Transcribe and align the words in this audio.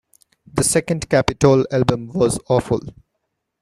The 0.51 0.63
second 0.63 1.07
Capitol 1.11 1.67
album 1.69 2.07
was 2.07 2.39
awful.... 2.49 2.81